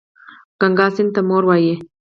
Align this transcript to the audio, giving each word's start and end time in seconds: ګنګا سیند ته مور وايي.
ګنګا 0.59 0.87
سیند 0.95 1.09
ته 1.15 1.21
مور 1.29 1.43
وايي. 1.45 1.73